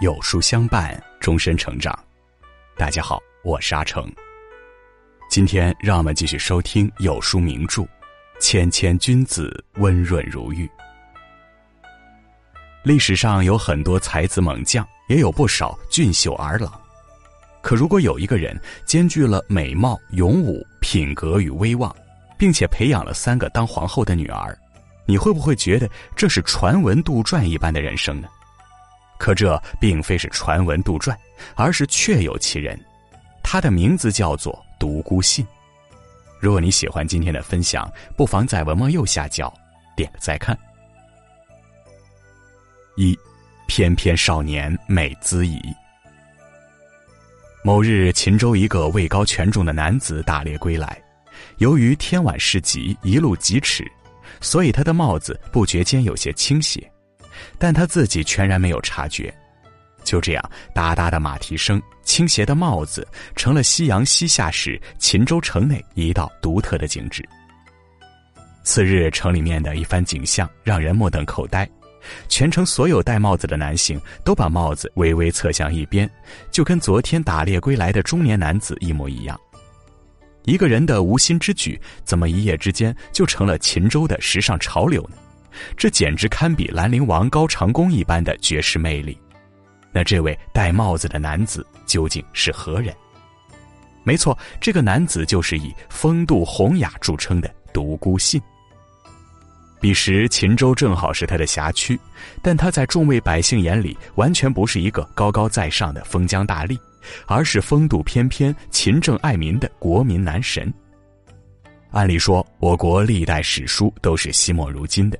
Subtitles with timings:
[0.00, 1.92] 有书相伴，终身成长。
[2.76, 4.08] 大家好，我是阿成。
[5.28, 7.82] 今天让我们继续收听有书名著
[8.38, 10.66] 《谦谦君子，温润如玉》。
[12.84, 16.72] 历史上有很多才子猛将，也有不少俊秀儿郎。
[17.60, 21.92] 可如果有一个人兼具了美貌、勇武、品格与威望，
[22.38, 24.56] 并且培养了三个当皇后的女儿，
[25.06, 28.28] 你会不会觉得这是传闻杜撰一般的人生呢？
[29.18, 31.14] 可这并非是传闻杜撰，
[31.54, 32.78] 而是确有其人。
[33.42, 35.46] 他的名字叫做独孤信。
[36.40, 39.52] 如果你喜欢今天的分享，不妨在文末右下角
[39.96, 40.56] 点个再看。
[42.96, 43.18] 一，
[43.66, 45.60] 翩翩少年美姿仪。
[47.64, 51.00] 某日，秦州一个位高权重的男子打猎归来，
[51.58, 53.84] 由于天晚事急，一路疾驰，
[54.40, 56.90] 所以他的帽子不觉间有些倾斜，
[57.58, 59.32] 但他自己全然没有察觉。
[60.04, 67.22] 就这样，哒哒的马蹄声，倾斜的帽子，成了夕阳西下时秦州城内一道独特的景致。
[68.62, 71.68] 次日，城里面的一番景象让人目瞪口呆。
[72.26, 76.08] 全城所有戴帽子的男性都把帽子微微侧向一边，
[76.50, 79.38] 就跟昨天打猎归来的中年男子一模一样。
[80.44, 85.16] 一个人的无心之举，怎么一夜之间就成了秦州的时尚潮流呢？
[85.76, 89.18] 这简直堪比兰陵王高长恭一般的绝世魅力。
[89.92, 92.94] 那这位戴帽子的男子究竟是何人？
[94.04, 98.40] 没错，这个男子就是以风度宏雅著称的独孤信。
[99.80, 101.98] 彼时秦州正好是他的辖区，
[102.42, 106.76] 但他在众位百姓眼里完全不是一个高高在上的封疆大吏，
[107.26, 110.72] 而是风度翩翩、勤政爱民的国民男神。
[111.90, 115.18] 按理说，我国历代史书都是惜墨如金的，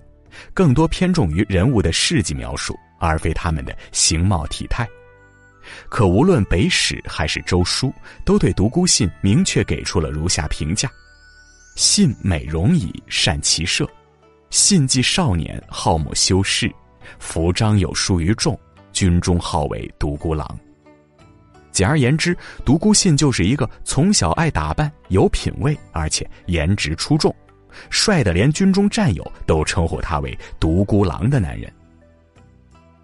[0.54, 4.88] 更多偏重于人物的事迹描述，而非他们的形貌体态。
[5.88, 7.92] 可无论北史还是周书，
[8.24, 10.90] 都对独孤信明确给出了如下评价：
[11.76, 13.88] 信美容矣，善骑射。
[14.50, 16.72] 信既少年，好慕修士，
[17.18, 18.58] 服章有书于众，
[18.92, 20.58] 军中号为独孤郎。
[21.70, 22.34] 简而言之，
[22.64, 27.32] 独孤信就是一个从小爱打扮、有品位，而且颜值出众，
[27.90, 31.72] 帅的连军中战友都称呼他为独孤狼的男人。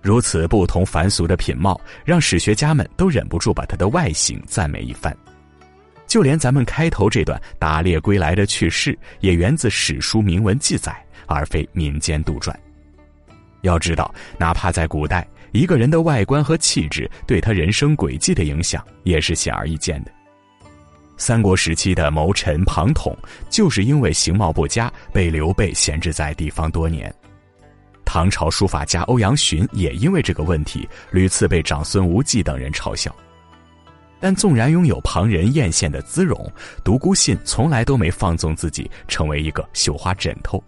[0.03, 5.17] 如此不同凡俗的品貌，让史学家们都忍不住把他的外形赞美一番。
[6.07, 10.95] 就连咱们开头这段打猎归来的趣事，也源自史书明文记载。
[11.27, 12.55] 而非民间杜撰。
[13.63, 20.13] 要知道，哪怕在古代，一个人的外观和气质对他人生轨迹的影响也是显而易见的。
[21.17, 23.17] 三国时期的谋臣庞统，
[23.49, 27.13] 就是因为形貌不佳，被刘备闲置在地方多年。
[28.05, 33.15] 唐朝书法家欧阳询也因为这个问题，屡次被长孙无忌等人嘲笑。
[34.21, 36.51] 但纵然拥有旁人艳羡的姿容，
[36.83, 40.63] 独孤信从来都没放纵自己，成为一个绣花枕头。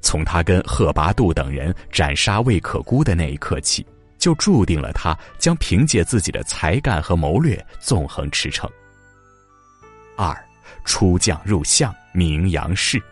[0.00, 3.86] 从他跟贺拔度等人斩杀魏可孤的那一刻起，
[4.18, 8.68] 就注定了他将凭借自己的才干和谋略纵横驰骋。
[10.16, 10.36] 二，
[10.84, 13.02] 出将入相，名杨氏。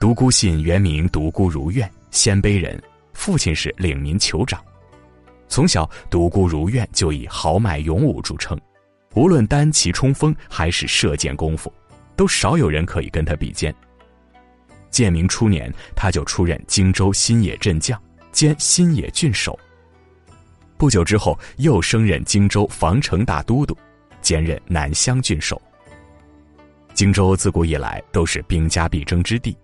[0.00, 2.80] 独孤信原名独孤如愿，鲜卑人，
[3.12, 4.62] 父亲是领民酋长。
[5.48, 8.58] 从小，独孤如愿就以豪迈勇武著称，
[9.14, 11.72] 无论单骑冲锋还是射箭功夫，
[12.14, 13.74] 都少有人可以跟他比肩。
[14.90, 19.58] 建明初年，他就出任荆州新野镇将兼新野郡守。
[20.76, 23.76] 不久之后，又升任荆州防城大都督，
[24.20, 25.60] 兼任南乡郡守。
[26.94, 29.56] 荆州自古以来都是兵家必争之地，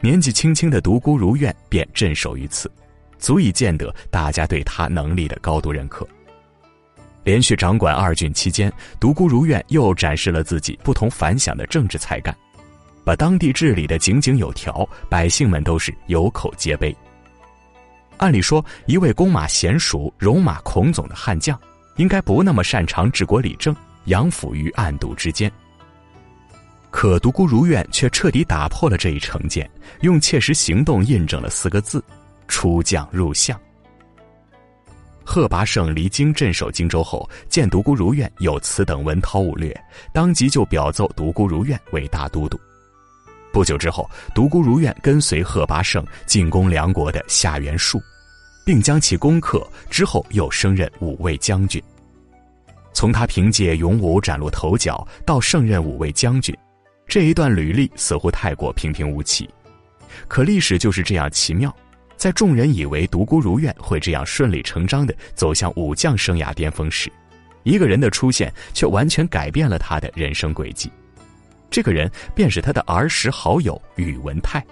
[0.00, 2.70] 年纪轻轻的独孤如愿便镇守于此，
[3.18, 6.06] 足以见得大家对他能力的高度认可。
[7.24, 12.36] 连续掌管二郡期间，独孤如愿又展示了自己不同凡响的政治才干。
[13.04, 16.94] 把当地治理的井井有条，百姓们都是有口皆碑。
[18.18, 21.58] 按理说，一位弓马娴熟、戎马孔总的悍将，
[21.96, 25.50] 应该不那么擅长治国理政，杨府于暗度之间。
[26.90, 29.68] 可独孤如愿却彻底打破了这一成见，
[30.02, 32.04] 用切实行动印证了四个字：
[32.48, 33.58] 出将入相。
[35.24, 39.74] 贺拔胜离京镇守荆州后，见独孤如愿有此等文韬武略，
[40.12, 42.60] 当即就表奏独孤如愿为大都督。
[43.52, 48.02] 不久之后，独孤如愿跟随贺拔胜进攻梁国的夏元树，
[48.66, 49.66] 并将其攻克。
[49.88, 51.82] 之后又升任五位将军。
[53.02, 56.56] 从他凭借勇武崭露头角到胜任五位将军，
[57.04, 59.50] 这一段履历似乎太过平平无奇。
[60.28, 61.74] 可历史就是这样奇妙，
[62.16, 67.10] 在众人以为独孤如愿会这样顺理成章的走向武将生涯巅峰时，
[67.64, 70.88] 一个人的出现却完全改变了他的人生轨迹。
[71.72, 74.64] 这个人便是他的儿时好友宇文泰。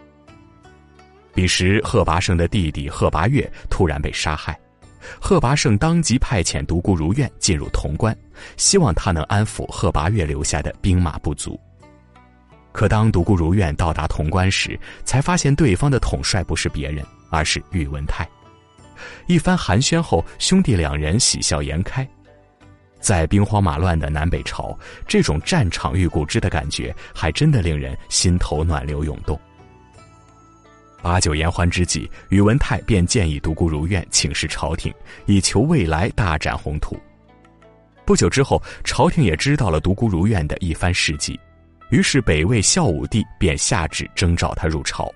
[1.34, 4.56] 彼时，贺拔胜的弟弟贺拔岳突然被杀害，
[5.20, 8.16] 贺拔胜当即派遣独孤如愿进入潼关，
[8.56, 11.58] 希望他能安抚贺拔岳留下的兵马不足。
[12.72, 18.28] 可当独孤如愿到达潼关时，才发现对方的统帅不是别人，而是宇文泰。
[19.26, 22.06] 一番寒暄后，兄弟两人喜笑颜开。
[23.00, 29.40] 在兵荒马乱的南北朝，这种战场遇故知的感觉，还真的令人心头暖流涌动。
[31.02, 34.92] 八九言欢之际，宇文泰便建议独孤如愿请示朝廷，
[35.26, 36.98] 以求未来大展宏图。
[38.04, 41.38] 不久之后，朝廷也知道了独孤如愿的一番事迹。
[41.90, 45.12] 于是，北魏孝武帝便下旨征召他入朝。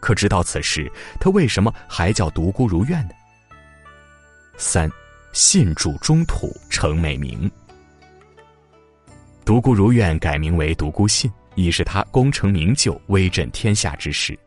[0.00, 0.90] 可直到此时，
[1.20, 3.14] 他为什么还叫独孤如愿呢？
[4.56, 4.90] 三，
[5.32, 7.50] 信主中土成美名。
[9.44, 14.38] 独孤如愿改名为独孤信，已是他功成名就、威震天下之时。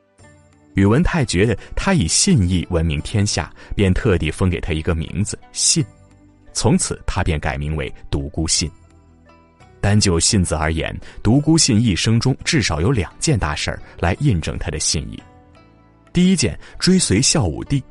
[0.75, 5.83] 宇文泰觉得他以信义闻名天下，便特地封给他一个名字“信”，
[6.53, 8.69] 从此他便改名为独孤信。
[9.79, 15.21] 单就信字而言，独孤信一生中至少有两件大事儿来印证他的信义。
[16.11, 17.81] 第一件，追随孝武帝。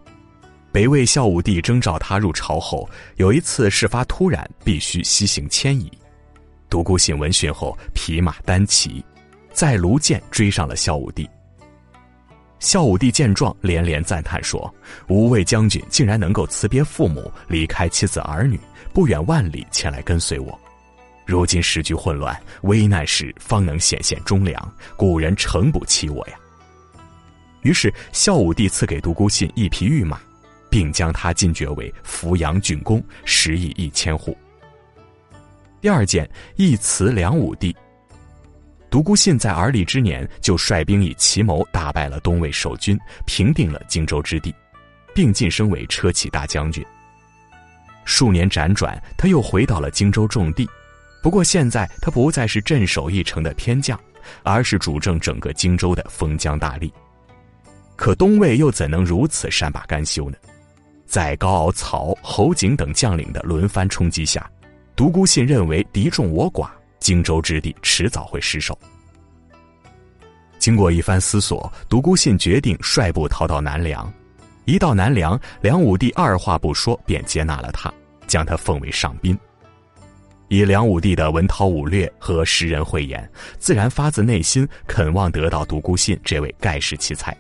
[0.71, 5.91] 北魏孝武帝征召他入朝后，有一次事发突然，必须西行迁移。
[6.69, 9.03] 独孤信闻讯后，匹马单骑，
[9.53, 11.27] 在卢涧追上了孝武帝。
[12.65, 14.75] 孝武帝见状，连连赞叹说
[15.07, 18.59] ：“五位将军竟然能够辞别父母，离开妻子儿女，
[18.91, 20.59] 不远万里前来跟随我。”
[21.27, 26.35] 如今时局混乱，危难时方能显现忠良，古人诚不欺我呀。
[27.61, 30.19] 于是孝武帝赐给独孤信一匹御马，
[30.71, 34.35] 并将他进爵为扶阳郡公，食邑一千户。
[35.83, 36.27] 第二件，
[36.57, 37.77] 一辞梁武帝。
[38.95, 42.97] 独孤信在而立之年就率兵以奇谋打败了东魏守军，
[43.27, 44.55] 平定了荆州之地，
[45.13, 46.87] 并晋升为车骑大将军。
[48.05, 50.71] 数年辗转，他又回到了荆州种地。
[51.25, 53.99] 不过现在他不再是镇守一城的偏将，
[54.45, 56.89] 而是主政整个荆州的封疆大吏。
[57.97, 60.37] 可东魏又怎能如此善罢甘休呢？
[61.05, 64.49] 在高敖、曹、侯景等将领的轮番冲击下，
[64.95, 66.69] 独孤信认为敌众我寡，
[67.05, 68.77] 荆州之地迟早会失守。
[70.59, 74.11] 经过一番思索，独孤信决定率部逃到南梁。
[74.65, 77.93] 一到南梁，梁武帝二话不说便接纳了他，
[78.27, 79.39] 将他奉为上宾。
[80.49, 87.37] 以梁武帝的文韬武略和识人慧眼，自然发自内心渴望得到独孤信这位盖世奇才。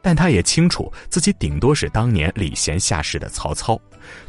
[0.00, 3.76] 但他也清楚自己顶多是当年礼贤下士的曹操，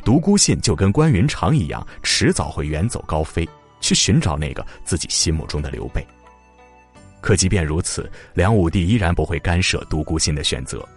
[0.04, 3.48] 独孤信就跟关云长一样，迟早会远走高飞，
[3.90, 6.06] 去寻找那个自己心目中的刘备。
[7.22, 10.88] 可即便如此，梁武帝依然不会干涉独孤信的选择。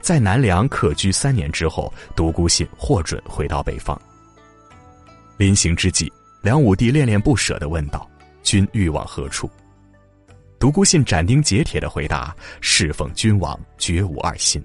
[0.00, 4.00] 在南梁客居三年之后，独孤信获准回到北方。
[5.36, 6.12] 临行之际。
[6.42, 8.08] 梁武帝恋恋不舍地问道
[8.42, 9.48] ：“君欲往何处？”
[10.58, 14.60] 独孤信斩钉截铁地回答：“侍奉君王，绝无二心。”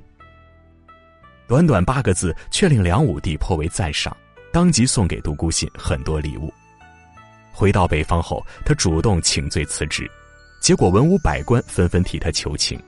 [1.48, 4.16] 短短八个字，却令梁武帝颇为赞赏，
[4.52, 6.52] 当即送给独孤信很多礼物。
[7.58, 10.08] 回到北方后，他主动请罪辞职，
[10.62, 12.80] 结果文武百官纷纷替他求情，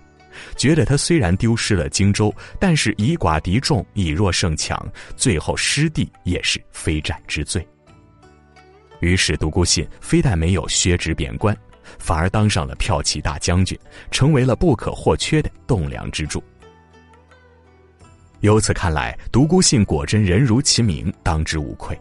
[0.56, 4.80] 觉得他虽然丢失了荆州，但是以寡敌众，以弱胜强，
[5.18, 7.68] 最后失地也是非战之罪。
[9.00, 11.58] 于是，独孤信非但没有削职贬官，
[11.98, 13.76] 反而当上了骠骑大将军，
[14.12, 16.44] 成为了不可或缺的栋梁之柱。
[18.42, 22.00] 由此看来，独孤信果真人如其名，当之无愧。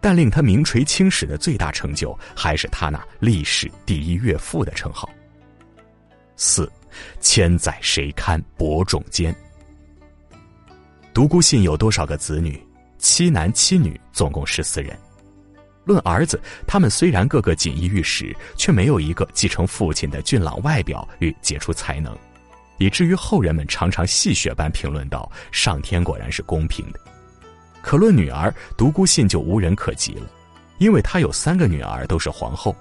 [0.00, 5.08] 但令他名垂青史的最大成就，还是他那“历史第一岳父”的称号。
[6.36, 6.70] 四，
[7.20, 9.34] 千载谁堪伯仲间？
[11.12, 12.58] 独孤信有多少个子女？
[12.98, 14.98] 七男七女，总共十四人。
[15.84, 22.16] 论儿子，他们虽然个个锦衣玉食，却没有一个继承父亲的俊朗外表与杰出才能，
[22.78, 27.00] 以至于后人们常常戏谑般评论道：“上天果然是公平的。”
[27.82, 30.26] 可论女儿，独孤信就无人可及了，
[30.78, 32.74] 因为他有三个女儿都是皇后。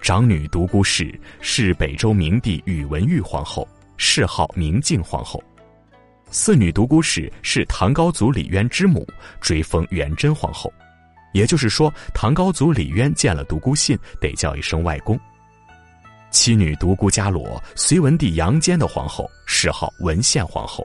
[0.00, 5.38] 长女独孤氏是北周明帝宇文毓皇后，谥号明镜皇后；
[6.30, 9.06] 四女独孤氏是唐高祖李渊之母，
[9.40, 10.72] 追封元贞皇后。
[11.32, 15.20] 也就是说，唐高祖李渊见了独孤信，得叫一声外公。
[16.30, 20.84] 妻女独孤伽罗，隋文帝杨坚的皇后，谥号文献皇后。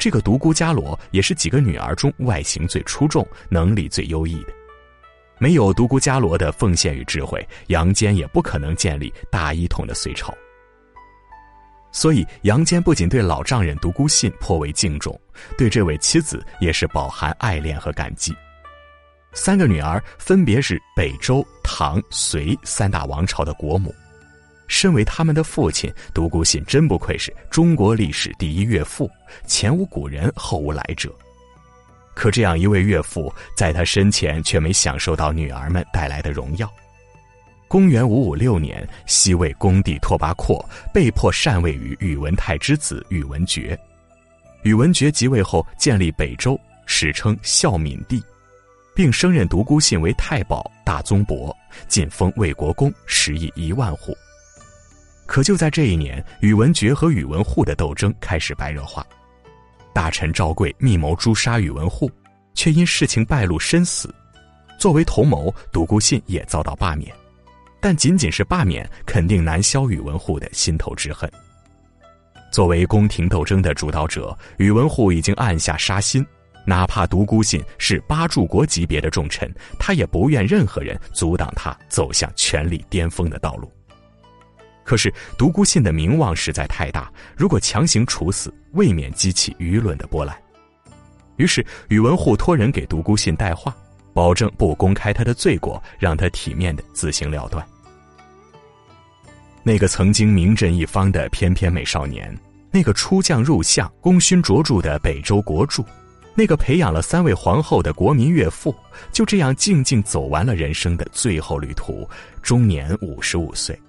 [0.00, 4.52] 这个独孤伽罗也是几个女儿中外形最出众、能力最优异的。
[5.38, 10.34] 没有独孤伽罗的奉献与智慧，杨坚也不可能建立大一统的隋朝。
[11.92, 15.18] 所以，杨坚不仅对老丈人独孤信颇为敬重，
[15.58, 18.34] 对这位妻子也是饱含爱恋和感激。
[19.34, 23.94] 三个女儿分别是北周、唐、隋三大王朝的国母。
[24.70, 29.10] 身为他们的父亲，独孤信真不愧是中国历史第一岳父，
[29.44, 31.12] 前无古人，后无来者。
[32.14, 36.72] 可这样一位岳父，在他身前却没享受到女儿们带来的荣耀。
[37.66, 43.76] 公元五五六年，西魏恭帝拓跋廓被迫禅位于宇文泰之子宇文觉。
[44.62, 48.22] 宇文觉即位后，建立北周，史称孝敏帝，
[48.94, 51.54] 并升任独孤信为太保、大宗伯，
[51.88, 54.16] 晋封魏国公，食邑一万户。
[55.30, 59.06] 可就在这一年，宇文觉和宇文护的斗争开始白热化。
[59.94, 62.10] 大臣赵贵密谋诛杀宇文护，
[62.52, 64.12] 却因事情败露身死。
[64.76, 67.14] 作为同谋，独孤信也遭到罢免，
[67.80, 71.30] 但仅仅是罢免，肯定难消宇文护的心头之恨。
[72.50, 76.26] 作为宫廷斗争的主导者，宇文护已经暗下杀心，
[76.66, 83.72] 哪怕独孤信是八柱国级别的重臣，他也不愿任何人阻挡他走向权力巅峰的道路。
[84.90, 90.36] 可是独孤信的名望实在太大，如果强行处死，未免激起舆论的波澜。
[91.36, 93.72] 于是宇文护托人给独孤信带话，
[94.12, 97.64] 保证不公开他的罪过，让他体面的自行了断。
[99.62, 102.36] 那个曾经名震一方的翩翩美少年，
[102.72, 105.84] 那个出将入相、功勋卓著的北周国柱，
[106.34, 108.74] 那个培养了三位皇后的国民岳父，
[109.12, 112.10] 就这样静静走完了人生的最后旅途，
[112.42, 113.80] 终年五十五岁。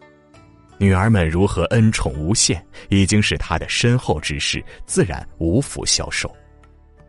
[0.82, 2.60] 女儿们如何恩宠无限，
[2.90, 6.36] 已经是他的身后之事，自然无福消受。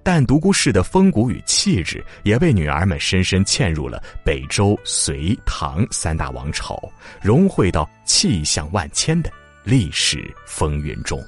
[0.02, 6.78] 但独孤氏的风骨与气质，也被女儿们深深嵌入了北周、隋、唐三大王朝，
[7.22, 9.32] 融汇到气象万千的
[9.64, 11.18] 历史风云中。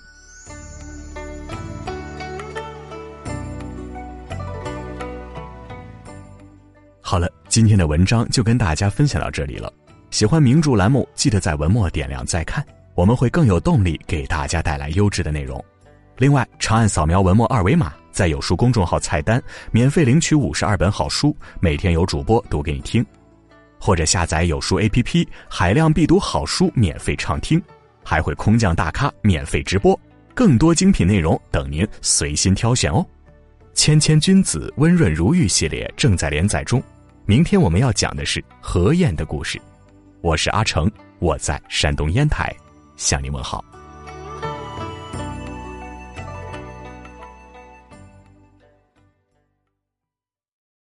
[7.01, 9.73] 好了，今天的文章就跟大家分享到这里了。
[10.15, 15.63] 喜欢名著栏目，记得在文末点亮再看，我们会更有动力给大家带来优质的内容。
[16.19, 19.43] 另外，长按扫描文末二维码，在有书公众号菜单
[19.73, 23.03] 免费领取五十二本好书，每天有主播读给你听；
[23.77, 27.61] 或者下载有书 APP，海量必读好书免费畅听，
[28.05, 29.99] 还会空降大咖免费直播，
[30.33, 33.05] 更多精品内容等您随心挑选哦。
[33.73, 36.81] 谦谦君子，温润如玉系列正在连载中，
[37.27, 39.61] 明天我们要讲的是何晏的故事。
[40.25, 42.51] 我是阿成，我在山东烟台，
[42.97, 43.63] 向您问好。